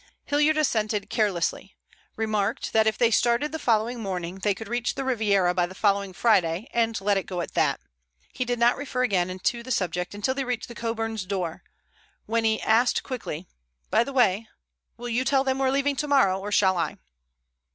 [0.25, 1.75] Hilliard assented carelessly,
[2.15, 5.75] remarked that if they started the following morning they could reach the Riviera by the
[5.75, 7.79] following Friday, and let it go at that.
[8.33, 11.61] He did not refer again to the subject until they reached the Coburns' door,
[12.25, 13.47] when he asked quickly:
[13.91, 14.47] "By the way,
[14.97, 16.97] will you tell them we're leaving tomorrow or shall I?"